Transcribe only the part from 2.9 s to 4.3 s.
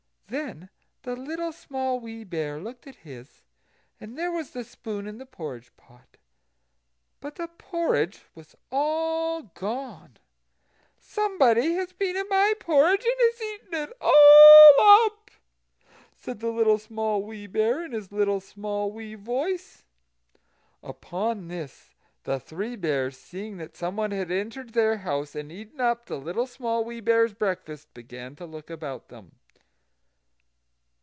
his, and